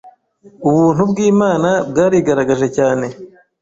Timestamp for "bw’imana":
1.11-1.69